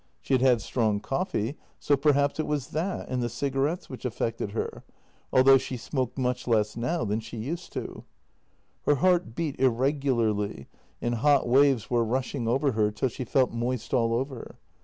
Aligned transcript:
She 0.19 0.33
had 0.33 0.41
had 0.41 0.61
strong 0.63 0.99
coffee, 0.99 1.57
so 1.79 1.95
perhaps 1.95 2.39
it 2.39 2.47
was 2.47 2.69
that 2.69 3.07
and 3.07 3.21
the 3.21 3.29
cig 3.29 3.53
arettes 3.53 3.87
which 3.87 4.03
affected 4.03 4.53
her, 4.53 4.83
although 5.31 5.59
she 5.59 5.77
smoked 5.77 6.17
much 6.17 6.47
less 6.47 6.75
now 6.75 7.05
than 7.05 7.19
she 7.19 7.37
used 7.37 7.71
to. 7.73 8.03
Her 8.87 8.95
heart 8.95 9.35
beat 9.35 9.59
irregularly, 9.59 10.65
and 11.03 11.13
hot 11.21 11.47
waves 11.47 11.91
were 11.91 12.03
rushing 12.03 12.47
over 12.47 12.71
her 12.71 12.89
till 12.89 13.09
she 13.09 13.25
felt 13.25 13.51
moist 13.51 13.93
all 13.93 14.11
over. 14.11 14.57